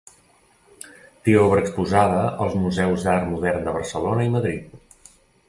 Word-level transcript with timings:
Té 1.27 1.35
obra 1.41 1.61
exposada 1.65 2.23
als 2.47 2.57
museus 2.63 3.05
d'art 3.09 3.29
modern 3.35 3.69
de 3.69 3.77
Barcelona 3.79 4.27
i 4.31 4.35
Madrid. 4.39 4.75